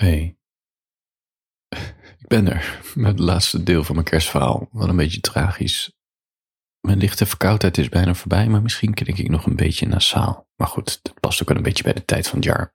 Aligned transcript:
Hey, 0.00 0.38
ik 2.18 2.26
ben 2.26 2.48
er 2.48 2.92
met 2.94 3.10
het 3.10 3.18
laatste 3.18 3.62
deel 3.62 3.84
van 3.84 3.94
mijn 3.94 4.06
kerstverhaal. 4.06 4.68
Wel 4.72 4.88
een 4.88 4.96
beetje 4.96 5.20
tragisch. 5.20 5.92
Mijn 6.80 6.98
lichte 6.98 7.26
verkoudheid 7.26 7.78
is 7.78 7.88
bijna 7.88 8.14
voorbij, 8.14 8.48
maar 8.48 8.62
misschien 8.62 8.94
klink 8.94 9.18
ik 9.18 9.28
nog 9.28 9.46
een 9.46 9.56
beetje 9.56 9.86
nasaal. 9.86 10.48
Maar 10.56 10.66
goed, 10.66 11.02
dat 11.02 11.20
past 11.20 11.42
ook 11.42 11.48
wel 11.48 11.56
een 11.56 11.62
beetje 11.62 11.82
bij 11.82 11.92
de 11.92 12.04
tijd 12.04 12.28
van 12.28 12.36
het 12.36 12.44
jaar. 12.44 12.74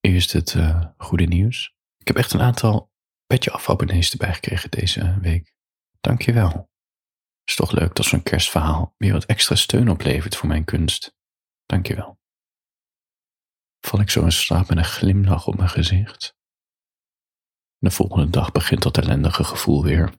Eerst 0.00 0.32
het 0.32 0.54
uh, 0.54 0.84
goede 0.96 1.24
nieuws. 1.24 1.76
Ik 1.98 2.06
heb 2.06 2.16
echt 2.16 2.32
een 2.32 2.42
aantal 2.42 2.92
petje 3.26 3.50
afabonnees 3.50 4.10
erbij 4.10 4.34
gekregen 4.34 4.70
deze 4.70 5.18
week. 5.20 5.54
Dankjewel. 6.00 6.70
Is 7.44 7.54
toch 7.54 7.72
leuk 7.72 7.94
dat 7.94 8.06
zo'n 8.06 8.22
kerstverhaal 8.22 8.94
weer 8.96 9.12
wat 9.12 9.24
extra 9.24 9.54
steun 9.54 9.90
oplevert 9.90 10.36
voor 10.36 10.48
mijn 10.48 10.64
kunst. 10.64 11.16
Dankjewel 11.66 12.18
val 13.86 14.00
ik 14.00 14.10
zo 14.10 14.22
in 14.22 14.32
slaap 14.32 14.68
met 14.68 14.78
een 14.78 14.84
glimlach 14.84 15.46
op 15.46 15.56
mijn 15.56 15.68
gezicht. 15.68 16.36
De 17.78 17.90
volgende 17.90 18.30
dag 18.30 18.52
begint 18.52 18.82
dat 18.82 18.98
ellendige 18.98 19.44
gevoel 19.44 19.82
weer. 19.82 20.12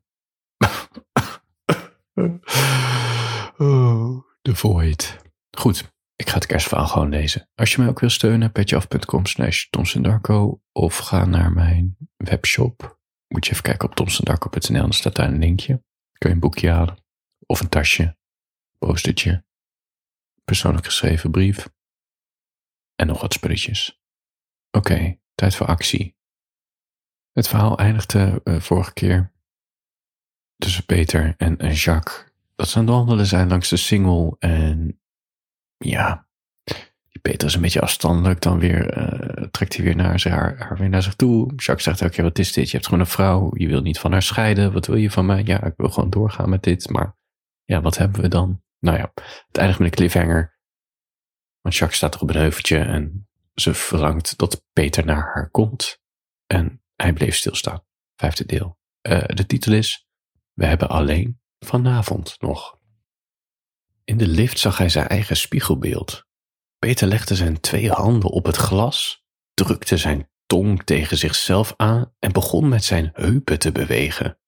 oh, 3.58 4.24
de 4.42 4.56
void. 4.56 5.18
Goed, 5.58 5.92
ik 6.16 6.30
ga 6.30 6.36
het 6.36 6.46
kerstverhaal 6.46 6.88
gewoon 6.88 7.10
lezen. 7.10 7.50
Als 7.56 7.72
je 7.72 7.80
mij 7.80 7.90
ook 7.90 8.00
wil 8.00 8.10
steunen, 8.10 8.52
petjeaf.com 8.52 9.26
slash 9.26 9.68
Darko 10.02 10.62
of 10.72 10.98
ga 10.98 11.26
naar 11.26 11.52
mijn 11.52 11.98
webshop. 12.18 13.00
Moet 13.28 13.46
je 13.46 13.52
even 13.52 13.64
kijken 13.64 13.90
op 13.90 13.96
tomsendarko.nl, 13.96 14.82
dan 14.82 14.94
staat 14.94 15.16
daar 15.16 15.28
een 15.28 15.40
linkje. 15.40 15.84
Kun 16.12 16.30
je 16.30 16.36
een 16.36 16.42
boekje 16.42 16.70
halen 16.70 16.98
of 17.46 17.60
een 17.60 17.70
tasje, 17.70 18.18
postertje, 18.78 19.46
persoonlijk 20.44 20.86
geschreven 20.86 21.32
brief 21.32 21.76
en 22.98 23.08
nog 23.08 23.22
wat 23.22 23.34
spulletjes. 23.34 24.02
Oké, 24.72 25.20
tijd 25.36 25.56
voor 25.56 25.68
actie. 25.68 26.16
Het 27.32 27.48
verhaal 27.48 27.78
eindigde 27.78 28.42
uh, 28.44 28.60
vorige 28.60 28.94
keer 28.94 29.34
tussen 30.58 30.86
Peter 30.86 31.34
en, 31.38 31.56
Jacques. 31.74 32.26
Dat 32.56 32.70
ze 32.70 32.78
aan 32.78 32.86
het 32.86 32.94
wandelen 32.94 33.26
zijn 33.26 33.48
langs 33.48 33.70
de 33.70 33.78
singel 33.78 34.36
en 34.40 35.02
ja, 35.78 36.28
Peter 37.22 37.48
is 37.48 37.56
een 37.56 37.62
beetje 37.62 37.82
afstandelijk. 37.82 38.42
Dan 38.42 38.60
weer 38.60 38.98
uh, 38.98 39.48
trekt 39.48 39.76
hij 39.76 39.86
weer 39.86 39.96
naar 39.96 40.24
haar, 40.30 40.58
haar, 40.58 40.78
weer 40.78 40.90
naar 40.90 41.04
zich 41.04 41.16
toe. 41.16 41.54
Jacques 41.56 41.84
zegt 41.84 42.04
ook, 42.04 42.14
ja, 42.14 42.24
wat 42.24 42.40
is 42.40 42.54
dit? 42.54 42.66
Je 42.66 42.72
hebt 42.72 42.86
gewoon 42.86 43.00
een 43.00 43.12
vrouw, 43.12 43.52
je 43.54 43.68
wil 43.68 43.82
niet 43.82 44.00
van 44.00 44.12
haar 44.12 44.22
scheiden. 44.22 44.74
Wat 44.74 44.88
wil 44.88 44.96
je 44.96 45.12
van 45.12 45.26
mij? 45.26 45.44
Ja, 45.44 45.64
ik 45.64 45.74
wil 45.78 45.90
gewoon 45.90 46.10
doorgaan 46.10 46.50
met 46.50 46.64
dit, 46.64 46.90
maar 46.90 47.16
ja, 47.64 47.82
wat 47.82 47.98
hebben 47.98 48.22
we 48.22 48.28
dan? 48.28 48.62
Nou 48.80 48.98
ja, 48.98 49.12
het 49.48 49.58
eindigt 49.58 49.80
met 49.80 49.88
een 49.88 49.96
cliffhanger. 49.96 50.57
Want 51.68 51.80
Jacques 51.80 51.98
staat 51.98 52.16
er 52.16 52.22
op 52.22 52.30
een 52.30 52.42
heuveltje 52.42 52.78
en 52.78 53.28
ze 53.54 53.74
verlangt 53.74 54.38
dat 54.38 54.64
Peter 54.74 55.06
naar 55.06 55.32
haar 55.34 55.50
komt. 55.50 56.02
En 56.46 56.84
hij 56.96 57.14
bleef 57.14 57.36
stilstaan. 57.36 57.84
Vijfde 58.16 58.46
deel. 58.46 58.78
Uh, 59.08 59.24
de 59.26 59.46
titel 59.46 59.74
is 59.74 60.08
We 60.54 60.66
hebben 60.66 60.90
alleen 60.90 61.42
vanavond 61.60 62.36
nog. 62.40 62.80
In 64.04 64.18
de 64.18 64.28
lift 64.28 64.60
zag 64.60 64.78
hij 64.78 64.90
zijn 64.90 65.08
eigen 65.08 65.38
spiegelbeeld. 65.38 66.26
Peter 66.80 67.08
legde 67.08 67.36
zijn 67.36 67.60
twee 67.60 67.92
handen 67.92 68.30
op 68.30 68.46
het 68.46 68.56
glas, 68.56 69.24
drukte 69.54 69.98
zijn 69.98 70.30
tong 70.46 70.84
tegen 70.84 71.18
zichzelf 71.18 71.74
aan 71.78 72.14
en 72.20 72.32
begon 72.32 72.70
met 72.70 72.84
zijn 72.84 73.10
heupen 73.14 73.60
te 73.60 73.72
bewegen. 73.72 74.40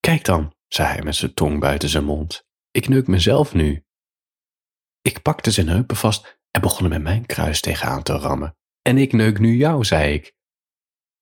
Kijk 0.00 0.24
dan, 0.24 0.54
zei 0.68 0.88
hij 0.88 1.02
met 1.02 1.16
zijn 1.16 1.34
tong 1.34 1.60
buiten 1.60 1.88
zijn 1.88 2.04
mond. 2.04 2.46
Ik 2.70 2.88
neuk 2.88 3.06
mezelf 3.06 3.54
nu. 3.54 3.84
Ik 5.02 5.22
pakte 5.22 5.50
zijn 5.50 5.68
heupen 5.68 5.96
vast 5.96 6.38
en 6.50 6.60
begon 6.60 6.84
er 6.84 6.90
met 6.90 7.02
mijn 7.02 7.26
kruis 7.26 7.60
tegenaan 7.60 8.02
te 8.02 8.12
rammen. 8.12 8.56
En 8.82 8.98
ik 8.98 9.12
neuk 9.12 9.38
nu 9.38 9.56
jou, 9.56 9.84
zei 9.84 10.14
ik. 10.14 10.34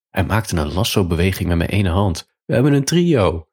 Hij 0.09 0.25
maakte 0.25 0.57
een 0.57 0.73
lasso-beweging 0.73 1.49
met 1.49 1.57
mijn 1.57 1.71
ene 1.71 1.91
hand. 1.91 2.29
We 2.45 2.55
hebben 2.55 2.73
een 2.73 2.85
trio. 2.85 3.49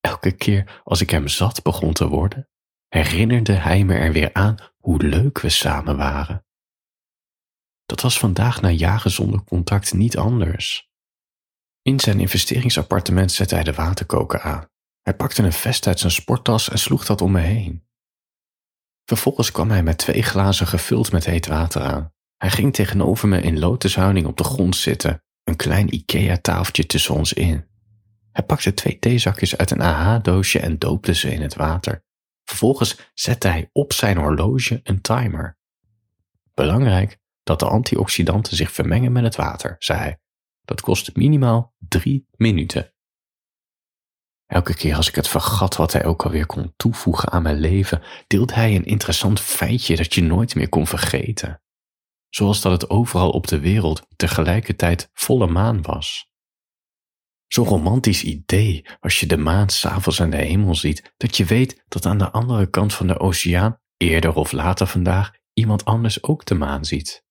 Elke 0.00 0.32
keer 0.32 0.80
als 0.84 1.00
ik 1.00 1.10
hem 1.10 1.28
zat 1.28 1.62
begon 1.62 1.92
te 1.92 2.08
worden, 2.08 2.48
herinnerde 2.88 3.52
hij 3.52 3.84
me 3.84 3.94
er 3.94 4.12
weer 4.12 4.32
aan 4.32 4.56
hoe 4.78 5.02
leuk 5.02 5.40
we 5.40 5.48
samen 5.48 5.96
waren. 5.96 6.46
Dat 7.86 8.00
was 8.00 8.18
vandaag 8.18 8.60
na 8.60 8.68
jaren 8.68 9.10
zonder 9.10 9.44
contact 9.44 9.92
niet 9.92 10.16
anders. 10.16 10.90
In 11.82 12.00
zijn 12.00 12.20
investeringsappartement 12.20 13.32
zette 13.32 13.54
hij 13.54 13.64
de 13.64 13.72
waterkoker 13.72 14.40
aan. 14.40 14.68
Hij 15.02 15.14
pakte 15.14 15.42
een 15.42 15.52
vest 15.52 15.86
uit 15.86 15.98
zijn 15.98 16.12
sporttas 16.12 16.68
en 16.68 16.78
sloeg 16.78 17.04
dat 17.06 17.20
om 17.20 17.32
me 17.32 17.40
heen. 17.40 17.86
Vervolgens 19.04 19.52
kwam 19.52 19.70
hij 19.70 19.82
met 19.82 19.98
twee 19.98 20.22
glazen 20.22 20.66
gevuld 20.66 21.12
met 21.12 21.24
heet 21.24 21.46
water 21.46 21.82
aan. 21.82 22.12
Hij 22.36 22.50
ging 22.50 22.74
tegenover 22.74 23.28
me 23.28 23.40
in 23.40 23.58
lotushouding 23.58 24.26
op 24.26 24.36
de 24.36 24.44
grond 24.44 24.76
zitten, 24.76 25.22
een 25.44 25.56
klein 25.56 25.94
IKEA-tafeltje 25.94 26.86
tussen 26.86 27.14
ons 27.14 27.32
in. 27.32 27.66
Hij 28.32 28.44
pakte 28.44 28.74
twee 28.74 28.98
theezakjes 28.98 29.56
uit 29.56 29.70
een 29.70 29.80
AH-doosje 29.80 30.58
en 30.58 30.78
doopte 30.78 31.14
ze 31.14 31.30
in 31.32 31.42
het 31.42 31.54
water. 31.54 32.04
Vervolgens 32.44 33.10
zette 33.14 33.48
hij 33.48 33.68
op 33.72 33.92
zijn 33.92 34.16
horloge 34.16 34.80
een 34.82 35.00
timer. 35.00 35.58
Belangrijk 36.54 37.18
dat 37.42 37.58
de 37.58 37.66
antioxidanten 37.66 38.56
zich 38.56 38.72
vermengen 38.72 39.12
met 39.12 39.22
het 39.22 39.36
water, 39.36 39.76
zei 39.78 39.98
hij. 39.98 40.20
Dat 40.64 40.80
kost 40.80 41.16
minimaal 41.16 41.74
drie 41.78 42.28
minuten. 42.30 42.92
Elke 44.52 44.74
keer 44.74 44.96
als 44.96 45.08
ik 45.08 45.14
het 45.14 45.28
vergat 45.28 45.76
wat 45.76 45.92
hij 45.92 46.04
ook 46.04 46.24
alweer 46.24 46.46
kon 46.46 46.72
toevoegen 46.76 47.30
aan 47.30 47.42
mijn 47.42 47.58
leven, 47.58 48.02
deelde 48.26 48.54
hij 48.54 48.74
een 48.74 48.84
interessant 48.84 49.40
feitje 49.40 49.96
dat 49.96 50.14
je 50.14 50.22
nooit 50.22 50.54
meer 50.54 50.68
kon 50.68 50.86
vergeten. 50.86 51.62
Zoals 52.28 52.60
dat 52.60 52.72
het 52.72 52.90
overal 52.90 53.30
op 53.30 53.46
de 53.46 53.60
wereld 53.60 54.06
tegelijkertijd 54.16 55.10
volle 55.12 55.46
maan 55.46 55.82
was. 55.82 56.30
Zo'n 57.46 57.66
romantisch 57.66 58.24
idee 58.24 58.86
als 59.00 59.20
je 59.20 59.26
de 59.26 59.36
maan 59.36 59.68
s'avonds 59.68 60.20
aan 60.20 60.30
de 60.30 60.36
hemel 60.36 60.74
ziet, 60.74 61.14
dat 61.16 61.36
je 61.36 61.44
weet 61.44 61.84
dat 61.88 62.06
aan 62.06 62.18
de 62.18 62.30
andere 62.30 62.70
kant 62.70 62.94
van 62.94 63.06
de 63.06 63.18
oceaan, 63.18 63.80
eerder 63.96 64.34
of 64.34 64.52
later 64.52 64.86
vandaag, 64.86 65.30
iemand 65.52 65.84
anders 65.84 66.22
ook 66.22 66.44
de 66.44 66.54
maan 66.54 66.84
ziet. 66.84 67.24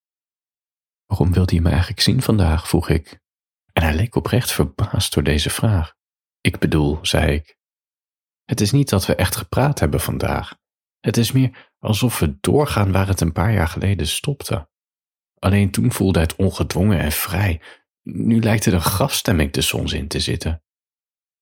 Waarom 1.06 1.32
wilde 1.32 1.54
je 1.54 1.60
me 1.60 1.68
eigenlijk 1.70 2.00
zien 2.00 2.22
vandaag? 2.22 2.68
vroeg 2.68 2.88
ik. 2.88 3.20
En 3.72 3.82
hij 3.82 3.94
leek 3.94 4.14
oprecht 4.14 4.52
verbaasd 4.52 5.14
door 5.14 5.22
deze 5.22 5.50
vraag. 5.50 6.00
Ik 6.42 6.58
bedoel, 6.58 6.98
zei 7.02 7.32
ik. 7.32 7.56
Het 8.44 8.60
is 8.60 8.70
niet 8.70 8.88
dat 8.88 9.06
we 9.06 9.14
echt 9.14 9.36
gepraat 9.36 9.78
hebben 9.78 10.00
vandaag. 10.00 10.58
Het 11.00 11.16
is 11.16 11.32
meer 11.32 11.72
alsof 11.78 12.18
we 12.18 12.40
doorgaan 12.40 12.92
waar 12.92 13.06
het 13.06 13.20
een 13.20 13.32
paar 13.32 13.52
jaar 13.52 13.68
geleden 13.68 14.06
stopte. 14.06 14.70
Alleen 15.38 15.70
toen 15.70 15.92
voelde 15.92 16.20
het 16.20 16.36
ongedwongen 16.36 16.98
en 16.98 17.12
vrij. 17.12 17.62
Nu 18.02 18.40
lijkt 18.40 18.66
er 18.66 18.74
een 18.74 18.80
grafstemming 18.80 19.52
tussen 19.52 19.78
ons 19.78 19.92
in 19.92 20.08
te 20.08 20.20
zitten. 20.20 20.62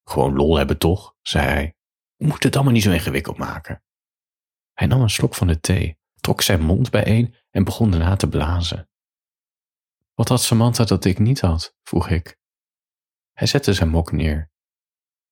Gewoon 0.04 0.34
lol 0.34 0.56
hebben 0.56 0.78
toch, 0.78 1.16
zei 1.22 1.46
hij. 1.46 1.74
We 2.16 2.26
moeten 2.26 2.46
het 2.46 2.54
allemaal 2.54 2.74
niet 2.74 2.82
zo 2.82 2.90
ingewikkeld 2.90 3.36
maken. 3.38 3.82
Hij 4.72 4.86
nam 4.86 5.00
een 5.00 5.10
slok 5.10 5.34
van 5.34 5.46
de 5.46 5.60
thee, 5.60 5.98
trok 6.14 6.42
zijn 6.42 6.62
mond 6.62 6.90
bijeen 6.90 7.34
en 7.50 7.64
begon 7.64 7.90
daarna 7.90 8.16
te 8.16 8.28
blazen. 8.28 8.90
Wat 10.14 10.28
had 10.28 10.42
Samantha 10.42 10.84
dat 10.84 11.04
ik 11.04 11.18
niet 11.18 11.40
had? 11.40 11.76
vroeg 11.82 12.08
ik. 12.08 12.38
Hij 13.32 13.46
zette 13.46 13.74
zijn 13.74 13.88
mok 13.88 14.12
neer 14.12 14.49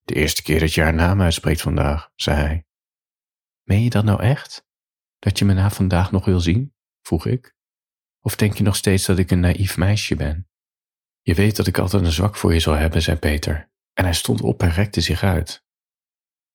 de 0.08 0.14
eerste 0.14 0.42
keer 0.42 0.60
dat 0.60 0.74
je 0.74 0.82
haar 0.82 0.94
naam 0.94 1.20
uitspreekt 1.20 1.60
vandaag, 1.60 2.10
zei 2.14 2.36
hij. 2.36 2.66
Meen 3.62 3.82
je 3.82 3.90
dat 3.90 4.04
nou 4.04 4.22
echt? 4.22 4.66
Dat 5.18 5.38
je 5.38 5.44
me 5.44 5.52
na 5.52 5.70
vandaag 5.70 6.10
nog 6.12 6.24
wil 6.24 6.40
zien? 6.40 6.74
vroeg 7.02 7.26
ik. 7.26 7.56
Of 8.20 8.36
denk 8.36 8.56
je 8.56 8.62
nog 8.62 8.76
steeds 8.76 9.06
dat 9.06 9.18
ik 9.18 9.30
een 9.30 9.40
naïef 9.40 9.76
meisje 9.76 10.16
ben? 10.16 10.48
Je 11.22 11.34
weet 11.34 11.56
dat 11.56 11.66
ik 11.66 11.78
altijd 11.78 12.04
een 12.04 12.12
zwak 12.12 12.36
voor 12.36 12.52
je 12.52 12.60
zal 12.60 12.74
hebben, 12.74 13.02
zei 13.02 13.16
Peter, 13.16 13.70
en 13.92 14.04
hij 14.04 14.14
stond 14.14 14.40
op 14.40 14.62
en 14.62 14.70
rekte 14.70 15.00
zich 15.00 15.22
uit. 15.22 15.64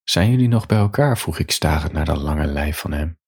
Zijn 0.03 0.29
jullie 0.29 0.47
nog 0.47 0.65
bij 0.65 0.77
elkaar? 0.77 1.17
vroeg 1.17 1.39
ik 1.39 1.51
starend 1.51 1.91
naar 1.91 2.05
dat 2.05 2.17
lange 2.17 2.45
lijf 2.45 2.77
van 2.77 2.91
hem. 2.91 3.19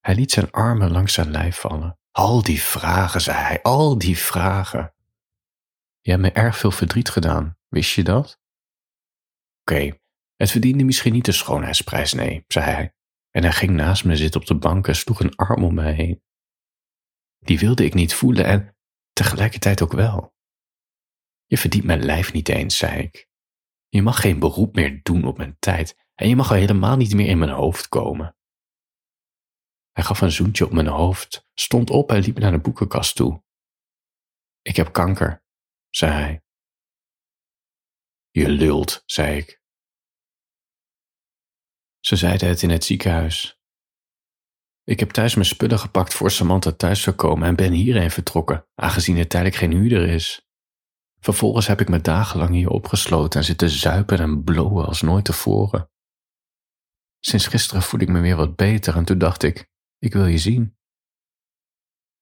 Hij 0.00 0.14
liet 0.14 0.32
zijn 0.32 0.50
armen 0.50 0.90
langs 0.90 1.12
zijn 1.12 1.30
lijf 1.30 1.56
vallen. 1.56 1.98
Al 2.10 2.42
die 2.42 2.62
vragen, 2.62 3.20
zei 3.20 3.38
hij, 3.38 3.62
al 3.62 3.98
die 3.98 4.18
vragen. 4.18 4.94
Je 6.00 6.10
hebt 6.10 6.22
me 6.22 6.32
erg 6.32 6.56
veel 6.56 6.70
verdriet 6.70 7.08
gedaan, 7.08 7.58
wist 7.68 7.94
je 7.94 8.04
dat? 8.04 8.39
Oké, 9.60 9.98
het 10.36 10.50
verdiende 10.50 10.84
misschien 10.84 11.12
niet 11.12 11.24
de 11.24 11.32
schoonheidsprijs, 11.32 12.12
nee, 12.12 12.44
zei 12.48 12.64
hij. 12.64 12.94
En 13.30 13.42
hij 13.42 13.52
ging 13.52 13.70
naast 13.70 14.04
me 14.04 14.16
zitten 14.16 14.40
op 14.40 14.46
de 14.46 14.58
bank 14.58 14.88
en 14.88 14.96
sloeg 14.96 15.20
een 15.20 15.36
arm 15.36 15.64
om 15.64 15.74
mij 15.74 15.92
heen. 15.92 16.22
Die 17.38 17.58
wilde 17.58 17.84
ik 17.84 17.94
niet 17.94 18.14
voelen 18.14 18.44
en 18.44 18.76
tegelijkertijd 19.12 19.82
ook 19.82 19.92
wel. 19.92 20.34
Je 21.46 21.58
verdient 21.58 21.84
mijn 21.84 22.04
lijf 22.04 22.32
niet 22.32 22.48
eens, 22.48 22.76
zei 22.76 23.02
ik. 23.02 23.28
Je 23.88 24.02
mag 24.02 24.20
geen 24.20 24.38
beroep 24.38 24.74
meer 24.74 25.00
doen 25.02 25.24
op 25.24 25.36
mijn 25.36 25.56
tijd 25.58 26.08
en 26.14 26.28
je 26.28 26.36
mag 26.36 26.50
al 26.50 26.56
helemaal 26.56 26.96
niet 26.96 27.14
meer 27.14 27.28
in 27.28 27.38
mijn 27.38 27.50
hoofd 27.50 27.88
komen. 27.88 28.36
Hij 29.92 30.04
gaf 30.04 30.20
een 30.20 30.30
zoentje 30.30 30.64
op 30.64 30.72
mijn 30.72 30.86
hoofd, 30.86 31.46
stond 31.54 31.90
op 31.90 32.10
en 32.10 32.20
liep 32.20 32.38
naar 32.38 32.50
de 32.50 32.60
boekenkast 32.60 33.16
toe. 33.16 33.42
Ik 34.62 34.76
heb 34.76 34.92
kanker, 34.92 35.44
zei 35.90 36.12
hij. 36.12 36.42
Je 38.30 38.48
lult, 38.48 39.02
zei 39.06 39.36
ik. 39.36 39.62
Ze 42.00 42.16
zeiden 42.16 42.48
het 42.48 42.62
in 42.62 42.70
het 42.70 42.84
ziekenhuis. 42.84 43.60
Ik 44.84 45.00
heb 45.00 45.10
thuis 45.10 45.34
mijn 45.34 45.46
spullen 45.46 45.78
gepakt 45.78 46.14
voor 46.14 46.30
Samantha 46.30 46.72
thuis 46.72 47.02
zou 47.02 47.16
komen 47.16 47.48
en 47.48 47.56
ben 47.56 47.72
hierheen 47.72 48.10
vertrokken, 48.10 48.66
aangezien 48.74 49.16
er 49.16 49.28
tijdelijk 49.28 49.56
geen 49.56 49.72
huurder 49.72 50.08
is. 50.08 50.48
Vervolgens 51.20 51.66
heb 51.66 51.80
ik 51.80 51.88
me 51.88 52.00
dagenlang 52.00 52.50
hier 52.50 52.68
opgesloten 52.68 53.40
en 53.40 53.46
zitten 53.46 53.70
zuipen 53.70 54.18
en 54.18 54.44
blowen 54.44 54.86
als 54.86 55.02
nooit 55.02 55.24
tevoren. 55.24 55.90
Sinds 57.18 57.46
gisteren 57.46 57.82
voel 57.82 58.00
ik 58.00 58.08
me 58.08 58.20
weer 58.20 58.36
wat 58.36 58.56
beter 58.56 58.96
en 58.96 59.04
toen 59.04 59.18
dacht 59.18 59.42
ik, 59.42 59.70
ik 59.98 60.12
wil 60.12 60.26
je 60.26 60.38
zien. 60.38 60.78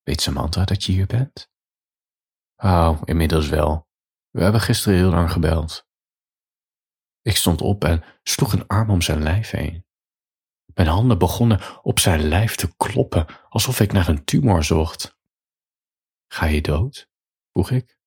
Weet 0.03 0.21
Samantha 0.21 0.65
dat 0.65 0.85
je 0.85 0.93
hier 0.93 1.07
bent? 1.07 1.51
Oh, 2.57 3.03
inmiddels 3.05 3.49
wel. 3.49 3.89
We 4.31 4.43
hebben 4.43 4.61
gisteren 4.61 4.99
heel 4.99 5.11
lang 5.11 5.33
gebeld. 5.33 5.88
Ik 7.29 7.37
stond 7.37 7.61
op 7.61 7.85
en 7.85 8.05
sloeg 8.23 8.53
een 8.53 8.67
arm 8.67 8.91
om 8.91 9.03
zijn 9.03 9.23
lijf 9.23 9.51
heen. 9.51 9.87
Mijn 10.75 10.89
handen 10.89 11.19
begonnen 11.19 11.61
op 11.83 11.99
zijn 11.99 12.21
lijf 12.21 12.55
te 12.55 12.77
kloppen, 12.77 13.27
alsof 13.49 13.81
ik 13.81 13.93
naar 13.93 14.09
een 14.09 14.25
tumor 14.25 14.65
zocht. 14.65 15.19
Ga 16.33 16.47
je 16.47 16.61
dood? 16.61 17.11
vroeg 17.53 17.71
ik. 17.71 17.99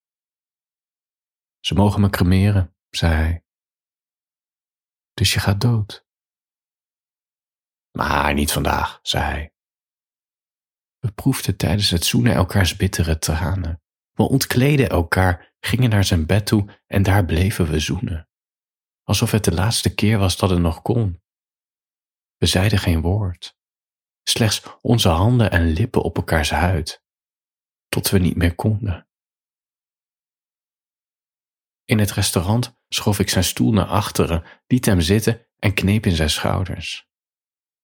Ze 1.60 1.74
mogen 1.74 2.02
me 2.02 2.10
cremeren, 2.10 2.76
zei 2.90 3.14
hij. 3.14 3.44
Dus 5.14 5.34
je 5.34 5.40
gaat 5.40 5.62
dood? 5.62 6.06
Maar 7.92 8.34
niet 8.34 8.52
vandaag, 8.52 9.00
zei 9.02 9.24
hij. 9.24 9.54
We 11.00 11.12
proefden 11.12 11.58
tijdens 11.58 11.90
het 11.90 12.06
zoenen 12.06 12.34
elkaars 12.34 12.76
bittere 12.76 13.18
tranen. 13.18 13.82
We 14.12 14.24
ontkleden 14.24 14.90
elkaar, 14.90 15.56
gingen 15.60 15.90
naar 15.90 16.04
zijn 16.04 16.26
bed 16.26 16.46
toe 16.46 16.80
en 16.88 17.04
daar 17.04 17.26
bleven 17.26 17.70
we 17.70 17.80
zoenen. 17.80 18.26
Alsof 19.04 19.32
het 19.32 19.44
de 19.44 19.54
laatste 19.54 19.94
keer 19.94 20.18
was 20.18 20.38
dat 20.38 20.50
het 20.50 20.60
nog 20.60 20.82
kon. 20.82 21.22
We 22.38 22.46
zeiden 22.46 22.80
geen 22.80 23.02
woord. 23.02 23.58
Slechts 24.24 24.64
onze 24.82 25.10
handen 25.10 25.52
en 25.52 25.68
lippen 25.68 26.04
op 26.04 26.18
elkaars 26.18 26.50
huid. 26.50 27.04
Tot 27.90 28.10
we 28.10 28.18
niet 28.18 28.36
meer 28.36 28.56
konden. 28.56 29.08
In 31.86 32.00
het 32.00 32.12
restaurant 32.12 32.80
schoof 32.90 33.20
ik 33.20 33.30
zijn 33.30 33.44
stoel 33.44 33.72
naar 33.72 33.86
achteren, 33.86 34.44
liet 34.68 34.86
hem 34.86 35.02
zitten 35.02 35.48
en 35.60 35.74
kneep 35.74 36.06
in 36.06 36.16
zijn 36.16 36.30
schouders. 36.30 37.10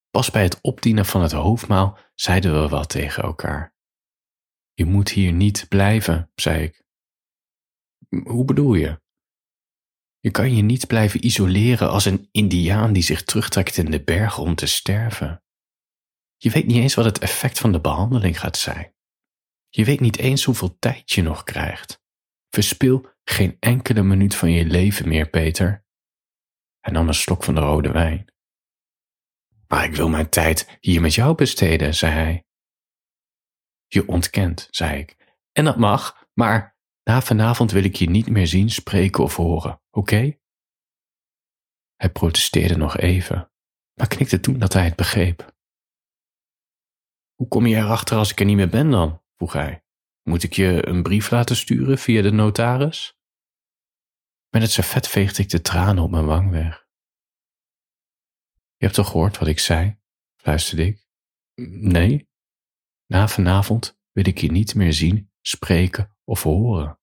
Pas 0.09 0.31
bij 0.31 0.43
het 0.43 0.61
opdienen 0.61 1.05
van 1.05 1.21
het 1.21 1.31
hoofdmaal 1.31 1.97
zeiden 2.15 2.61
we 2.61 2.67
wat 2.67 2.89
tegen 2.89 3.23
elkaar. 3.23 3.75
Je 4.73 4.85
moet 4.85 5.09
hier 5.09 5.31
niet 5.31 5.65
blijven, 5.69 6.31
zei 6.35 6.63
ik. 6.63 6.83
Hoe 8.23 8.45
bedoel 8.45 8.73
je? 8.73 9.01
Je 10.27 10.33
kan 10.33 10.55
je 10.55 10.61
niet 10.61 10.87
blijven 10.87 11.25
isoleren 11.25 11.89
als 11.89 12.05
een 12.05 12.27
indiaan 12.31 12.93
die 12.93 13.03
zich 13.03 13.23
terugtrekt 13.23 13.77
in 13.77 13.91
de 13.91 14.03
bergen 14.03 14.43
om 14.43 14.55
te 14.55 14.65
sterven. 14.65 15.43
Je 16.37 16.49
weet 16.49 16.65
niet 16.65 16.75
eens 16.75 16.93
wat 16.93 17.05
het 17.05 17.19
effect 17.19 17.59
van 17.59 17.71
de 17.71 17.81
behandeling 17.81 18.39
gaat 18.39 18.57
zijn. 18.57 18.93
Je 19.69 19.85
weet 19.85 19.99
niet 19.99 20.17
eens 20.17 20.43
hoeveel 20.43 20.79
tijd 20.79 21.11
je 21.11 21.21
nog 21.21 21.43
krijgt. 21.43 22.01
Verspil 22.49 23.09
geen 23.23 23.57
enkele 23.59 24.03
minuut 24.03 24.35
van 24.35 24.51
je 24.51 24.65
leven 24.65 25.07
meer, 25.07 25.29
Peter. 25.29 25.85
Hij 26.79 26.93
nam 26.93 27.07
een 27.07 27.13
slok 27.13 27.43
van 27.43 27.55
de 27.55 27.61
rode 27.61 27.91
wijn. 27.91 28.33
Maar 29.67 29.83
ik 29.83 29.95
wil 29.95 30.09
mijn 30.09 30.29
tijd 30.29 30.77
hier 30.79 31.01
met 31.01 31.13
jou 31.13 31.35
besteden, 31.35 31.95
zei 31.95 32.11
hij. 32.13 32.45
Je 33.87 34.07
ontkent, 34.07 34.67
zei 34.71 34.99
ik. 34.99 35.37
En 35.51 35.65
dat 35.65 35.77
mag, 35.77 36.27
maar 36.33 36.76
na 37.07 37.21
vanavond 37.21 37.71
wil 37.71 37.83
ik 37.83 37.95
je 37.95 38.09
niet 38.09 38.29
meer 38.29 38.47
zien, 38.47 38.69
spreken 38.69 39.23
of 39.23 39.35
horen, 39.35 39.81
oké? 39.91 40.39
Hij 41.95 42.09
protesteerde 42.11 42.77
nog 42.77 42.97
even, 42.97 43.51
maar 43.93 44.07
knikte 44.07 44.39
toen 44.39 44.59
dat 44.59 44.73
hij 44.73 44.83
het 44.83 44.95
begreep. 44.95 45.55
Hoe 47.35 47.47
kom 47.47 47.65
je 47.65 47.75
erachter 47.75 48.17
als 48.17 48.31
ik 48.31 48.39
er 48.39 48.45
niet 48.45 48.55
meer 48.55 48.69
ben 48.69 48.91
dan? 48.91 49.21
vroeg 49.35 49.53
hij. 49.53 49.83
Moet 50.23 50.43
ik 50.43 50.53
je 50.53 50.87
een 50.87 51.03
brief 51.03 51.31
laten 51.31 51.55
sturen 51.55 51.97
via 51.97 52.21
de 52.21 52.31
notaris? 52.31 53.17
Met 54.49 54.61
het 54.61 54.71
servet 54.71 55.07
veegde 55.07 55.43
ik 55.43 55.49
de 55.49 55.61
tranen 55.61 56.03
op 56.03 56.11
mijn 56.11 56.25
wang 56.25 56.49
weg. 56.49 56.87
Je 58.75 58.85
hebt 58.85 58.93
toch 58.93 59.07
gehoord 59.07 59.37
wat 59.37 59.47
ik 59.47 59.59
zei? 59.59 59.99
fluisterde 60.35 60.85
ik. 60.85 61.07
Nee. 61.71 62.29
Na 63.05 63.27
vanavond 63.27 63.99
wil 64.11 64.27
ik 64.27 64.37
je 64.37 64.51
niet 64.51 64.75
meer 64.75 64.93
zien, 64.93 65.31
spreken 65.41 66.17
of 66.23 66.43
horen. 66.43 66.96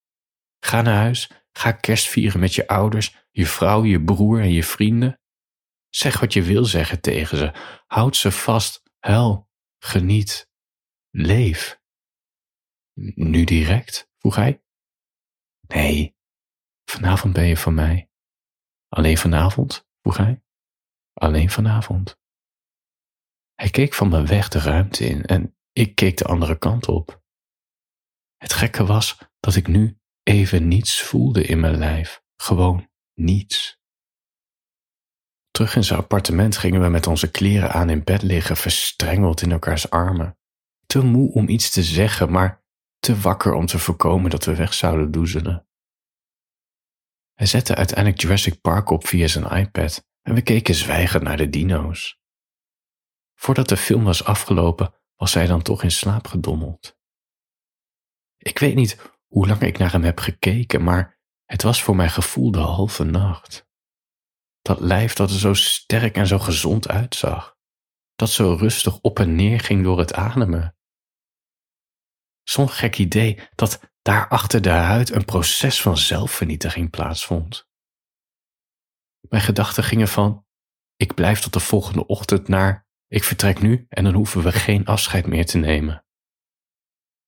Ga 0.65 0.83
naar 0.83 0.97
huis, 0.97 1.31
ga 1.53 1.73
kerst 1.73 2.09
vieren 2.09 2.41
met 2.41 2.55
je 2.55 2.69
ouders, 2.69 3.27
je 3.31 3.47
vrouw, 3.47 3.85
je 3.85 4.05
broer 4.05 4.41
en 4.41 4.53
je 4.53 4.65
vrienden. 4.65 5.21
Zeg 5.89 6.21
wat 6.21 6.33
je 6.33 6.43
wil 6.43 6.65
zeggen 6.65 7.01
tegen 7.01 7.39
ze. 7.39 7.53
Houd 7.87 8.17
ze 8.17 8.31
vast, 8.31 8.83
huil, 8.99 9.51
geniet, 9.79 10.51
leef. 11.11 11.81
Nu 13.15 13.45
direct? 13.45 14.11
vroeg 14.19 14.37
hij. 14.37 14.63
Nee, 15.61 16.17
vanavond 16.85 17.33
ben 17.33 17.47
je 17.47 17.57
van 17.57 17.75
mij. 17.75 18.11
Alleen 18.89 19.19
vanavond? 19.19 19.89
vroeg 20.01 20.17
hij. 20.17 20.43
Alleen 21.13 21.51
vanavond. 21.51 22.19
Hij 23.55 23.71
keek 23.71 23.95
van 23.95 24.09
me 24.09 24.27
weg 24.27 24.49
de 24.49 24.59
ruimte 24.59 25.07
in 25.07 25.25
en 25.25 25.57
ik 25.73 25.95
keek 25.95 26.17
de 26.17 26.25
andere 26.25 26.59
kant 26.59 26.89
op. 26.89 27.23
Het 28.37 28.53
gekke 28.53 28.85
was 28.87 29.19
dat 29.41 29.55
ik 29.55 29.67
nu 29.67 29.99
even 30.25 30.69
niets 30.69 31.03
voelde 31.03 31.45
in 31.45 31.61
mijn 31.61 31.79
lijf. 31.79 32.23
Gewoon 32.37 32.89
niets. 33.15 33.83
Terug 35.51 35.77
in 35.77 35.85
zijn 35.85 35.99
appartement 35.99 36.57
gingen 36.57 36.81
we 36.81 36.89
met 36.89 37.07
onze 37.07 37.31
kleren 37.31 37.73
aan 37.73 37.91
in 37.91 38.05
bed 38.05 38.23
liggen, 38.23 38.57
verstrengeld 38.57 39.43
in 39.43 39.53
elkaars 39.53 39.91
armen. 39.91 40.39
Te 40.87 41.05
moe 41.05 41.33
om 41.33 41.49
iets 41.49 41.71
te 41.71 41.83
zeggen, 41.83 42.31
maar 42.31 42.65
te 42.99 43.21
wakker 43.21 43.53
om 43.53 43.67
te 43.67 43.79
voorkomen 43.79 44.31
dat 44.31 44.45
we 44.45 44.55
weg 44.55 44.75
zouden 44.75 45.11
doezelen. 45.11 45.67
Hij 47.35 47.47
zette 47.47 47.75
uiteindelijk 47.75 48.21
Jurassic 48.21 48.61
Park 48.61 48.91
op 48.91 49.07
via 49.07 49.27
zijn 49.27 49.57
iPad 49.57 50.07
en 50.23 50.35
we 50.35 50.43
keken 50.43 50.75
zwijgend 50.75 51.23
naar 51.23 51.37
de 51.37 51.51
dino's. 51.51 52.21
Voordat 53.35 53.69
de 53.69 53.77
film 53.77 54.05
was 54.05 54.25
afgelopen, 54.25 54.95
was 55.17 55.35
hij 55.35 55.47
dan 55.47 55.63
toch 55.63 55.83
in 55.83 55.91
slaap 55.91 56.27
gedommeld. 56.27 56.99
Ik 58.37 58.59
weet 58.59 58.75
niet 58.75 59.14
hoe 59.35 59.47
lang 59.47 59.61
ik 59.61 59.79
naar 59.79 59.93
hem 59.93 60.03
heb 60.03 60.19
gekeken, 60.19 60.83
maar 60.83 61.19
het 61.45 61.63
was 61.63 61.83
voor 61.83 61.97
mijn 61.97 62.11
gevoel 62.11 62.51
de 62.51 62.59
halve 62.59 63.05
nacht. 63.05 63.69
Dat 64.63 64.81
lijf 64.81 65.15
dat 65.15 65.31
er 65.31 65.39
zo 65.39 65.55
sterk 65.55 66.17
en 66.17 66.27
zo 66.27 66.39
gezond 66.39 66.89
uitzag, 66.89 67.57
dat 68.15 68.31
zo 68.31 68.55
rustig 68.55 69.01
op 69.01 69.19
en 69.19 69.35
neer 69.35 69.61
ging 69.61 69.83
door 69.85 69.99
het 69.99 70.15
ademen. 70.15 70.77
Zo'n 72.43 72.69
gek 72.69 72.99
idee 72.99 73.49
dat 73.55 73.93
daar 74.03 74.29
achter 74.29 74.63
de 74.63 74.71
huid 74.71 75.11
een 75.11 75.25
proces 75.25 75.83
van 75.83 75.97
zelfvernietiging 75.97 76.91
plaatsvond. 76.91 77.69
Mijn 79.21 79.43
gedachten 79.43 79.85
gingen 79.85 80.09
van: 80.09 80.47
ik 80.97 81.15
blijf 81.15 81.41
tot 81.41 81.53
de 81.53 81.61
volgende 81.61 82.07
ochtend 82.07 82.49
naar, 82.49 82.87
ik 83.07 83.25
vertrek 83.25 83.61
nu 83.61 83.87
en 83.89 84.05
dan 84.05 84.15
hoeven 84.15 84.43
we 84.43 84.53
geen 84.53 84.85
afscheid 84.85 85.27
meer 85.27 85.47
te 85.47 85.59
nemen. 85.59 86.05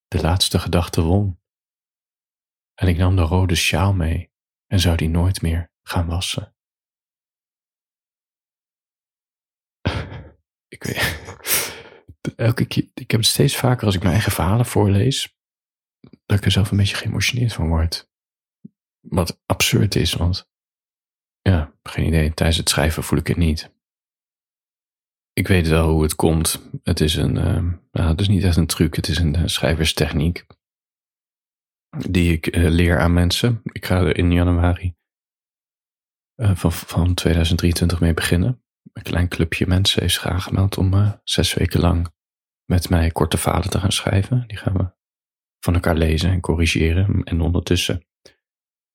De 0.09 0.21
laatste 0.21 0.59
gedachte 0.59 1.01
won. 1.03 1.45
En 2.77 2.89
ik 2.89 2.97
nam 2.97 3.17
de 3.17 3.23
rode 3.23 3.55
sjaal 3.55 3.93
mee 3.93 4.31
en 4.67 4.81
zou 4.81 4.97
die 4.97 5.09
nooit 5.09 5.43
meer 5.43 5.71
gaan 5.83 6.07
wassen. 6.07 6.55
ik 10.77 10.83
weet, 10.83 11.21
elke 12.37 12.67
keer, 12.67 12.91
ik 12.95 13.11
heb 13.11 13.21
het 13.21 13.29
steeds 13.29 13.57
vaker 13.57 13.87
als 13.87 13.95
ik 13.95 14.01
mijn 14.01 14.13
eigen 14.13 14.33
verhalen 14.33 14.67
voorlees, 14.67 15.37
dat 16.27 16.39
ik 16.39 16.45
er 16.45 16.51
zelf 16.51 16.71
een 16.71 16.77
beetje 16.77 16.97
geëmotioneerd 16.97 17.53
van 17.53 17.69
word. 17.69 18.11
Wat 19.01 19.41
absurd 19.47 19.95
is, 19.95 20.15
want 20.15 20.51
ja, 21.41 21.75
geen 21.83 22.07
idee. 22.07 22.35
Tijdens 22.35 22.59
het 22.59 22.69
schrijven 22.69 23.03
voel 23.03 23.19
ik 23.19 23.27
het 23.27 23.37
niet. 23.37 23.75
Ik 25.33 25.49
weet 25.49 25.69
wel 25.69 25.91
hoe 25.91 26.03
het 26.03 26.15
komt. 26.15 26.71
Het 26.83 27.01
is 27.01 27.15
een, 27.15 27.33
nou, 27.93 28.09
het 28.09 28.21
is 28.21 28.29
niet 28.29 28.45
echt 28.45 28.57
een 28.57 28.67
truc. 28.67 28.97
Het 28.97 29.09
is 29.09 29.19
een 29.19 29.37
uh, 29.39 29.47
schrijverstechniek 29.47 30.47
die 32.09 32.33
ik 32.33 32.57
uh, 32.57 32.69
leer 32.69 32.99
aan 32.99 33.13
mensen. 33.13 33.61
Ik 33.65 33.87
ga 33.87 34.01
er 34.01 34.17
in 34.17 34.33
januari 34.33 34.95
van, 36.37 36.73
van 36.73 37.15
2023 37.15 38.01
mee 38.01 38.15
beginnen. 38.15 38.63
Een 38.93 39.03
klein 39.03 39.29
clubje 39.29 39.67
mensen 39.67 40.03
is 40.03 40.19
graag 40.19 40.45
gemeld 40.45 40.79
om 40.79 41.21
zes 41.25 41.55
weken 41.55 41.81
lang 41.81 42.15
met 42.65 42.89
mij 42.89 43.11
korte 43.11 43.39
verhalen 43.39 43.71
te 43.71 43.79
gaan 43.79 43.93
schrijven. 43.93 44.45
Die 44.47 44.57
gaan 44.57 44.77
we 44.77 44.95
van 45.61 45.75
elkaar 45.75 45.97
lezen 45.97 46.31
en 46.31 46.41
corrigeren. 46.41 47.25
En 47.25 47.41
ondertussen 47.41 48.07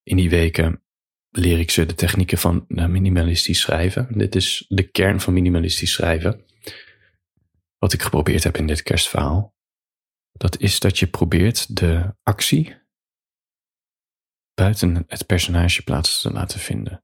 in 0.03 0.17
die 0.17 0.29
weken 0.29 0.83
leer 1.29 1.59
ik 1.59 1.71
ze 1.71 1.85
de 1.85 1.93
technieken 1.93 2.37
van 2.37 2.65
minimalistisch 2.67 3.59
schrijven. 3.59 4.07
Dit 4.17 4.35
is 4.35 4.65
de 4.67 4.83
kern 4.83 5.19
van 5.19 5.33
minimalistisch 5.33 5.91
schrijven. 5.91 6.45
Wat 7.77 7.93
ik 7.93 8.01
geprobeerd 8.01 8.43
heb 8.43 8.57
in 8.57 8.67
dit 8.67 8.83
kerstverhaal. 8.83 9.55
Dat 10.31 10.59
is 10.59 10.79
dat 10.79 10.99
je 10.99 11.07
probeert 11.07 11.75
de 11.75 12.15
actie 12.23 12.80
buiten 14.61 15.03
het 15.07 15.25
personage 15.25 15.83
plaats 15.83 16.21
te 16.21 16.31
laten 16.31 16.59
vinden. 16.59 17.03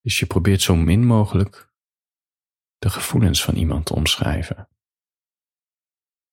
Dus 0.00 0.18
je 0.18 0.26
probeert 0.26 0.62
zo 0.62 0.76
min 0.76 1.06
mogelijk 1.06 1.72
de 2.76 2.90
gevoelens 2.90 3.44
van 3.44 3.54
iemand 3.56 3.86
te 3.86 3.94
omschrijven. 3.94 4.68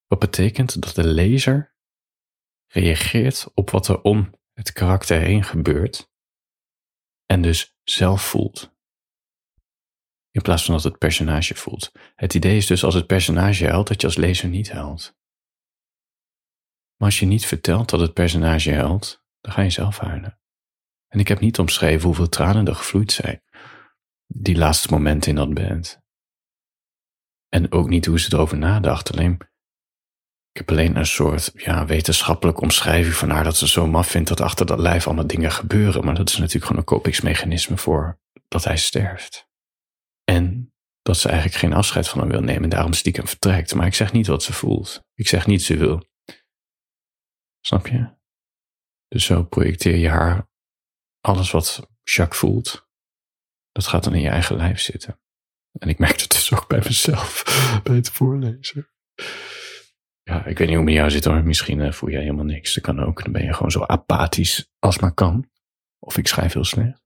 Wat 0.08 0.20
betekent 0.20 0.82
dat 0.82 0.96
de 0.96 1.08
lezer 1.08 1.76
reageert 2.68 3.52
op 3.54 3.70
wat 3.70 3.88
er 3.88 4.02
om 4.02 4.34
het 4.54 4.72
karakter 4.72 5.20
heen 5.20 5.44
gebeurt 5.44 6.12
en 7.26 7.42
dus 7.42 7.78
zelf 7.84 8.22
voelt. 8.22 8.74
In 10.32 10.42
plaats 10.42 10.66
van 10.66 10.74
dat 10.74 10.84
het 10.84 10.98
personage 10.98 11.56
voelt. 11.56 11.92
Het 12.16 12.34
idee 12.34 12.58
is 12.58 12.68
dus 12.68 12.84
als 12.84 12.94
het 12.94 13.08
personage 13.08 13.68
huilt, 13.68 13.88
dat 13.88 14.02
je 14.02 14.08
als 14.08 14.16
lezer 14.16 14.50
niet 14.50 14.72
huilt. 14.72 15.18
Maar 16.96 17.08
als 17.08 17.20
je 17.20 17.26
niet 17.26 17.46
vertelt 17.46 17.90
dat 17.90 18.00
het 18.00 18.14
personage 18.14 18.74
huilt, 18.74 19.24
dan 19.42 19.52
ga 19.52 19.62
je 19.62 19.70
zelf 19.70 19.98
huilen. 19.98 20.40
En 21.08 21.20
ik 21.20 21.28
heb 21.28 21.40
niet 21.40 21.60
omschreven 21.60 22.06
hoeveel 22.06 22.30
tranen 22.30 22.68
er 22.68 22.76
gevloeid 22.76 23.12
zijn. 23.12 23.42
Die 24.28 24.58
laatste 24.58 24.88
momenten 24.92 25.30
in 25.30 25.36
dat 25.36 25.54
band. 25.54 26.04
En 27.50 27.72
ook 27.72 27.90
niet 27.90 28.06
hoe 28.06 28.20
ze 28.20 28.34
erover 28.34 28.58
nadacht. 28.58 29.12
Alleen, 29.12 29.34
ik 30.52 30.58
heb 30.58 30.70
alleen 30.70 30.96
een 30.96 31.06
soort 31.06 31.52
ja, 31.54 31.86
wetenschappelijke 31.86 32.62
omschrijving 32.62 33.16
van 33.16 33.30
haar 33.30 33.44
dat 33.44 33.58
ze 33.58 33.68
zo 33.68 33.88
maf 33.88 34.08
vindt 34.08 34.30
dat 34.30 34.42
achter 34.42 34.66
dat 34.66 34.80
lijf 34.80 35.06
allemaal 35.06 35.28
dingen 35.28 35.52
gebeuren. 35.52 36.06
Maar 36.06 36.16
dat 36.16 36.30
is 36.30 36.38
natuurlijk 36.38 36.66
gewoon 36.66 36.80
een 36.80 36.88
kopingsmechanisme 36.88 37.78
voor 37.78 38.20
dat 38.48 38.64
hij 38.64 38.78
sterft. 38.78 39.50
En 40.24 40.74
dat 41.02 41.18
ze 41.18 41.28
eigenlijk 41.28 41.58
geen 41.58 41.74
afscheid 41.74 42.08
van 42.08 42.20
hem 42.20 42.30
wil 42.30 42.42
nemen 42.42 42.64
en 42.64 42.70
daarom 42.70 42.94
stiekem 42.94 43.28
vertrekt. 43.28 43.76
Maar 43.76 43.86
ik 43.86 43.94
zeg 43.94 44.12
niet 44.12 44.28
wat 44.28 44.44
ze 44.44 44.54
voelt. 44.54 45.04
Ik 45.14 45.28
zeg 45.28 45.48
niet 45.48 45.64
ze 45.64 45.78
wil. 45.78 46.04
Snap 47.62 47.88
je? 47.88 48.14
Dus 49.08 49.26
zo 49.26 49.44
projecteer 49.44 49.96
je 49.96 50.10
haar 50.10 50.48
alles 51.26 51.52
wat 51.52 51.90
Jacques 52.04 52.40
voelt. 52.40 52.88
Dat 53.72 53.88
gaat 53.88 54.04
dan 54.04 54.14
in 54.14 54.22
je 54.22 54.30
eigen 54.30 54.56
lijf 54.56 54.80
zitten. 54.80 55.20
En 55.72 55.90
ik 55.90 56.00
merk 56.00 56.22
het 56.22 56.32
dus 56.32 56.54
ook 56.54 56.68
bij 56.68 56.82
mezelf, 56.84 57.44
bij 57.84 57.96
het 57.96 58.10
voorlezen. 58.10 58.90
Ja, 60.24 60.46
ik 60.46 60.58
weet 60.58 60.68
niet 60.68 60.68
hoe 60.68 60.76
het 60.76 60.86
met 60.86 60.94
jou 60.94 61.10
zit 61.10 61.26
hoor. 61.26 61.44
Misschien 61.44 61.80
uh, 61.80 61.92
voel 61.92 62.10
jij 62.10 62.22
helemaal 62.22 62.46
niks. 62.46 62.74
Dat 62.74 62.84
kan 62.84 63.00
ook. 63.00 63.24
Dan 63.24 63.32
ben 63.32 63.44
je 63.44 63.54
gewoon 63.54 63.72
zo 63.72 63.84
apathisch 63.84 64.72
als 64.80 65.00
maar 65.00 65.14
kan. 65.14 65.50
Of 66.00 66.18
ik 66.18 66.28
schrijf 66.28 66.54
heel 66.54 66.64
slecht. 66.64 67.04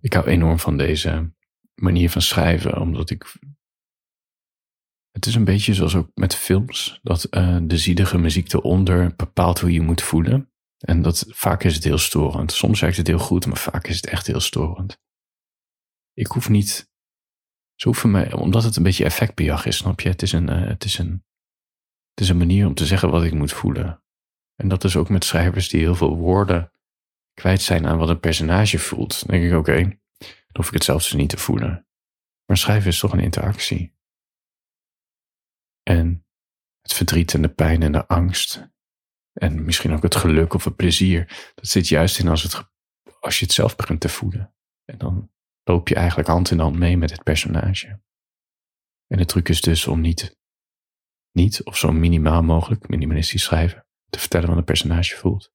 Ik 0.00 0.12
hou 0.12 0.26
enorm 0.26 0.58
van 0.58 0.76
deze 0.76 1.32
manier 1.74 2.10
van 2.10 2.22
schrijven, 2.22 2.80
omdat 2.80 3.10
ik. 3.10 3.32
Het 5.10 5.26
is 5.26 5.34
een 5.34 5.44
beetje 5.44 5.74
zoals 5.74 5.94
ook 5.94 6.10
met 6.14 6.34
films, 6.34 6.98
dat 7.02 7.26
uh, 7.30 7.58
de 7.62 7.78
ziedige 7.78 8.18
muziek 8.18 8.52
eronder 8.52 9.16
bepaalt 9.16 9.60
hoe 9.60 9.72
je 9.72 9.80
moet 9.80 10.02
voelen. 10.02 10.53
En 10.78 11.02
dat 11.02 11.24
vaak 11.28 11.64
is 11.64 11.74
het 11.74 11.84
heel 11.84 11.98
storend. 11.98 12.52
Soms 12.52 12.80
werkt 12.80 12.96
het 12.96 13.06
heel 13.06 13.18
goed, 13.18 13.46
maar 13.46 13.56
vaak 13.56 13.86
is 13.86 13.96
het 13.96 14.06
echt 14.06 14.26
heel 14.26 14.40
storend. 14.40 15.00
Ik 16.12 16.26
hoef 16.26 16.48
niet. 16.48 16.92
Ze 17.74 17.88
hoeven 17.88 18.10
mij, 18.10 18.32
omdat 18.32 18.62
het 18.62 18.76
een 18.76 18.82
beetje 18.82 19.04
effectbejag 19.04 19.66
is, 19.66 19.76
snap 19.76 20.00
je? 20.00 20.08
Het 20.08 20.22
is 20.22 20.32
een, 20.32 20.50
uh, 20.50 20.66
het 20.68 20.84
is 20.84 20.98
een, 20.98 21.24
het 22.10 22.20
is 22.20 22.28
een 22.28 22.38
manier 22.38 22.66
om 22.66 22.74
te 22.74 22.86
zeggen 22.86 23.10
wat 23.10 23.24
ik 23.24 23.32
moet 23.32 23.52
voelen. 23.52 24.02
En 24.54 24.68
dat 24.68 24.84
is 24.84 24.96
ook 24.96 25.08
met 25.08 25.24
schrijvers 25.24 25.68
die 25.68 25.80
heel 25.80 25.94
veel 25.94 26.16
woorden 26.16 26.72
kwijt 27.34 27.62
zijn 27.62 27.86
aan 27.86 27.98
wat 27.98 28.08
een 28.08 28.20
personage 28.20 28.78
voelt. 28.78 29.26
Dan 29.26 29.38
denk 29.38 29.52
ik, 29.52 29.58
oké, 29.58 29.82
dan 30.18 30.52
hoef 30.52 30.66
ik 30.66 30.74
het 30.74 30.84
zelfs 30.84 31.12
niet 31.12 31.28
te 31.28 31.36
voelen. 31.36 31.86
Maar 32.46 32.56
schrijven 32.56 32.88
is 32.88 32.98
toch 32.98 33.12
een 33.12 33.20
interactie. 33.20 33.94
En 35.82 36.26
het 36.80 36.92
verdriet 36.92 37.34
en 37.34 37.42
de 37.42 37.48
pijn 37.48 37.82
en 37.82 37.92
de 37.92 38.06
angst. 38.06 38.72
En 39.34 39.64
misschien 39.64 39.92
ook 39.92 40.02
het 40.02 40.14
geluk 40.14 40.54
of 40.54 40.64
het 40.64 40.76
plezier. 40.76 41.52
Dat 41.54 41.66
zit 41.66 41.88
juist 41.88 42.18
in 42.18 42.28
als, 42.28 42.42
het, 42.42 42.70
als 43.20 43.38
je 43.38 43.44
het 43.44 43.54
zelf 43.54 43.76
begint 43.76 44.00
te 44.00 44.08
voelen. 44.08 44.54
En 44.84 44.98
dan 44.98 45.32
loop 45.64 45.88
je 45.88 45.94
eigenlijk 45.94 46.28
hand 46.28 46.50
in 46.50 46.58
hand 46.58 46.76
mee 46.76 46.96
met 46.96 47.10
het 47.10 47.22
personage. 47.22 48.02
En 49.06 49.18
de 49.18 49.24
truc 49.24 49.48
is 49.48 49.60
dus 49.60 49.86
om 49.86 50.00
niet, 50.00 50.38
niet 51.32 51.64
of 51.64 51.76
zo 51.76 51.92
minimaal 51.92 52.42
mogelijk, 52.42 52.88
minimalistisch 52.88 53.42
schrijven, 53.42 53.86
te 54.08 54.18
vertellen 54.18 54.48
wat 54.48 54.56
een 54.56 54.64
personage 54.64 55.16
voelt. 55.16 55.52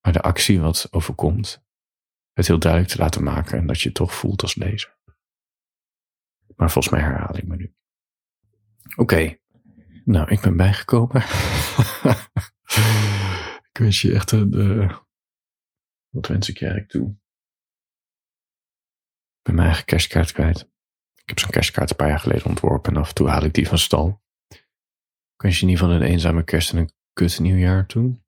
Maar 0.00 0.12
de 0.12 0.22
actie 0.22 0.60
wat 0.60 0.88
overkomt, 0.90 1.64
het 2.32 2.46
heel 2.46 2.58
duidelijk 2.58 2.92
te 2.92 2.98
laten 2.98 3.22
maken 3.22 3.58
en 3.58 3.66
dat 3.66 3.80
je 3.80 3.88
het 3.88 3.96
toch 3.96 4.14
voelt 4.14 4.42
als 4.42 4.54
lezer. 4.54 4.96
Maar 6.56 6.70
volgens 6.70 6.94
mij 6.94 7.02
herhaal 7.02 7.36
ik 7.36 7.46
me 7.46 7.56
nu. 7.56 7.74
Oké, 8.96 9.38
nou, 10.04 10.30
ik 10.30 10.40
ben 10.40 10.56
bijgekomen. 10.56 11.22
ik 13.70 13.78
wens 13.78 14.02
je 14.02 14.14
echt 14.14 14.30
een. 14.30 14.54
Uh, 14.54 14.98
wat 16.08 16.26
wens 16.26 16.48
ik 16.48 16.58
je 16.58 16.66
eigenlijk 16.66 16.92
toe? 16.92 17.10
Ik 19.36 19.42
ben 19.42 19.54
mijn 19.54 19.66
eigen 19.66 19.84
kerstkaart 19.84 20.32
kwijt. 20.32 20.60
Ik 21.14 21.28
heb 21.28 21.38
zo'n 21.38 21.50
kerstkaart 21.50 21.90
een 21.90 21.96
paar 21.96 22.08
jaar 22.08 22.20
geleden 22.20 22.46
ontworpen 22.46 22.94
en 22.94 23.00
af 23.00 23.08
en 23.08 23.14
toe 23.14 23.28
haal 23.28 23.44
ik 23.44 23.54
die 23.54 23.68
van 23.68 23.78
stal. 23.78 24.22
Ik 25.34 25.44
wens 25.44 25.60
je 25.60 25.66
ieder 25.66 25.78
geval 25.78 25.94
een 25.94 26.02
eenzame 26.02 26.44
kerst 26.44 26.72
en 26.72 26.78
een 26.78 26.92
kut 27.12 27.38
nieuwjaar 27.38 27.86
toe. 27.86 28.20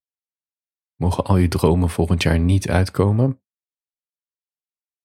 Mogen 0.97 1.25
al 1.25 1.37
je 1.37 1.49
dromen 1.49 1.91
volgend 1.91 2.23
jaar 2.23 2.39
niet 2.39 2.69
uitkomen 2.69 3.41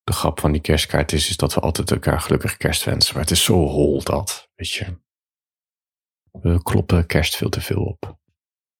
de 0.05 0.13
grap 0.13 0.39
van 0.39 0.51
die 0.51 0.61
kerstkaart 0.61 1.11
is, 1.11 1.29
is 1.29 1.37
dat 1.37 1.53
we 1.53 1.59
altijd 1.59 1.91
elkaar 1.91 2.21
gelukkig 2.21 2.57
kerst 2.57 2.83
wensen. 2.83 3.13
Maar 3.13 3.23
het 3.23 3.31
is 3.31 3.43
zo 3.43 3.53
hol 3.53 4.03
dat, 4.03 4.51
weet 4.55 4.71
je. 4.71 4.99
We 6.31 6.63
kloppen 6.63 7.05
kerst 7.05 7.35
veel 7.35 7.49
te 7.49 7.61
veel 7.61 7.83
op. 7.83 8.19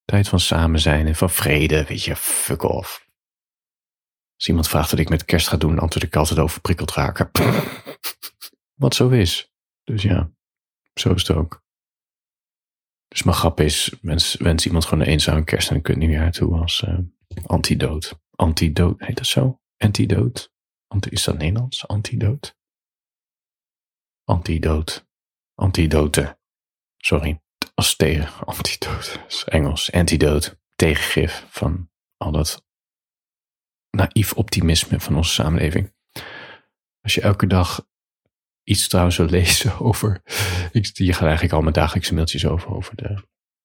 Tijd 0.05 0.27
van 0.27 0.39
samen 0.39 0.79
zijn 0.79 1.07
en 1.07 1.15
van 1.15 1.29
vrede, 1.29 1.83
weet 1.83 2.03
je, 2.03 2.15
fuck 2.15 2.63
off. 2.63 3.09
Als 4.35 4.47
iemand 4.47 4.67
vraagt 4.67 4.91
wat 4.91 4.99
ik 4.99 5.09
met 5.09 5.25
kerst 5.25 5.47
ga 5.47 5.57
doen, 5.57 5.79
antwoord 5.79 6.05
ik 6.05 6.15
altijd 6.15 6.39
overprikkeld 6.39 6.91
raken. 6.91 7.31
wat 8.83 8.95
zo 8.95 9.09
is. 9.09 9.51
Dus 9.83 10.01
ja, 10.01 10.31
zo 10.93 11.13
is 11.13 11.27
het 11.27 11.37
ook. 11.37 11.63
Dus 13.07 13.23
mijn 13.23 13.37
grap 13.37 13.59
is, 13.59 13.95
wens, 14.01 14.35
wens 14.35 14.65
iemand 14.65 14.85
gewoon 14.85 15.03
een 15.03 15.09
eenzame 15.09 15.43
kerst 15.43 15.69
en 15.69 15.79
een 15.83 15.99
nieuwjaar 15.99 16.31
toe 16.31 16.59
als 16.59 16.81
uh, 16.81 16.99
antidood. 17.45 18.19
Antidood, 18.35 18.99
heet 18.99 19.17
dat 19.17 19.27
zo? 19.27 19.61
Antidood? 19.77 20.53
Is 21.09 21.23
dat 21.23 21.37
Nederlands? 21.37 21.87
Antidoot? 21.87 22.57
Antidoot. 24.23 25.07
Antidote. 25.55 26.39
Sorry. 26.97 27.44
Als 27.75 27.95
tegen. 27.95 28.45
Antidoot. 28.45 29.19
is 29.27 29.43
Engels. 29.43 29.91
Antidoot. 29.91 30.57
Tegengif 30.75 31.45
van 31.49 31.89
al 32.17 32.31
dat 32.31 32.65
naïef 33.89 34.33
optimisme 34.33 34.99
van 34.99 35.15
onze 35.15 35.31
samenleving. 35.31 35.93
Als 37.01 37.15
je 37.15 37.21
elke 37.21 37.47
dag 37.47 37.87
iets 38.63 38.87
trouwens 38.87 39.17
wil 39.17 39.29
lezen 39.29 39.79
over. 39.89 40.21
Ik, 40.71 40.89
je 40.93 41.13
gaat 41.13 41.21
eigenlijk 41.21 41.53
al 41.53 41.61
mijn 41.61 41.73
dagelijkse 41.73 42.13
mailtjes 42.13 42.45
over. 42.45 42.75
over 42.75 42.95
de, 42.95 43.09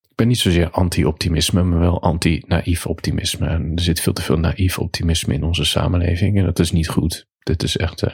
ik 0.09 0.15
ben 0.15 0.27
niet 0.27 0.39
zozeer 0.39 0.69
anti-optimisme, 0.69 1.63
maar 1.63 1.79
wel 1.79 2.01
anti-naïef 2.01 2.85
optimisme. 2.85 3.47
En 3.47 3.71
er 3.75 3.81
zit 3.81 3.99
veel 3.99 4.13
te 4.13 4.21
veel 4.21 4.39
naïef 4.39 4.79
optimisme 4.79 5.33
in 5.33 5.43
onze 5.43 5.65
samenleving. 5.65 6.37
En 6.37 6.45
dat 6.45 6.59
is 6.59 6.71
niet 6.71 6.87
goed. 6.87 7.27
Dit 7.39 7.63
is 7.63 7.77
echt. 7.77 8.03
Uh, 8.03 8.09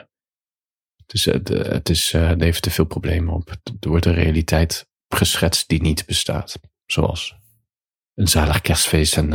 het, 0.96 1.14
is, 1.14 1.28
uh, 1.28 1.34
het, 1.34 1.90
is, 1.90 2.12
het 2.12 2.42
heeft 2.42 2.62
te 2.62 2.70
veel 2.70 2.86
problemen 2.86 3.34
op. 3.34 3.50
Er 3.80 3.90
wordt 3.90 4.06
een 4.06 4.14
realiteit 4.14 4.88
geschetst 5.08 5.68
die 5.68 5.82
niet 5.82 6.06
bestaat. 6.06 6.60
Zoals 6.86 7.38
een 8.14 8.28
zalig 8.28 8.62
kerstfeest 8.62 9.18
en, 9.18 9.32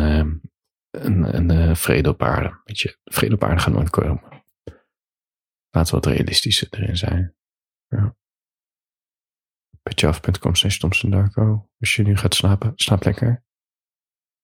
een, 0.91 1.51
een 1.51 1.77
vrede 1.77 2.09
op 2.09 2.23
aarde. 2.23 2.61
Weet 2.65 2.81
je, 2.81 2.99
vrede 3.05 3.35
op 3.35 3.45
aarde 3.45 3.61
gaat 3.61 3.75
nooit 3.75 3.91
komen. 3.91 4.45
Laten 5.71 5.95
we 5.95 6.01
wat 6.01 6.17
realistischer 6.17 6.69
erin 6.71 6.97
zijn. 6.97 7.37
Ja. 7.89 8.17
Petjeaf.com 9.83 10.55
slash 10.55 10.79
Darko. 10.79 11.71
Als 11.79 11.95
je 11.95 12.03
nu 12.03 12.17
gaat 12.17 12.35
slapen, 12.35 12.73
slaap 12.75 13.05
lekker. 13.05 13.45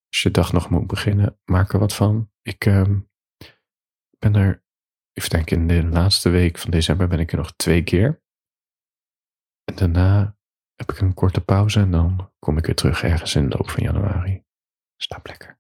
Als 0.09 0.23
je 0.23 0.31
dag 0.31 0.53
nog 0.53 0.71
moet 0.71 0.87
beginnen, 0.87 1.41
maak 1.45 1.73
er 1.73 1.79
wat 1.79 1.95
van. 1.95 2.33
Ik 2.43 2.67
uh, 2.67 2.99
ben 4.19 4.35
er 4.35 4.67
ik 5.19 5.31
denk 5.31 5.51
in 5.51 5.67
de 5.67 5.85
laatste 5.85 6.29
week 6.29 6.59
van 6.59 6.71
december 6.71 7.09
ben 7.09 7.19
ik 7.19 7.33
er 7.33 7.39
nog 7.39 7.53
twee 7.57 7.83
keer. 7.83 8.23
En 9.65 9.75
daarna 9.75 10.38
heb 10.79 10.91
ik 10.93 11.01
een 11.01 11.15
korte 11.15 11.41
pauze 11.41 11.81
en 11.81 11.91
dan 11.91 12.33
kom 12.39 12.59
ik 12.59 12.67
weer 12.67 12.75
terug 12.75 13.03
ergens 13.03 13.35
in 13.35 13.49
de 13.49 13.57
loop 13.57 13.71
van 13.71 13.83
januari. 13.83 14.43
Slaap 14.97 15.27
lekker. 15.27 15.58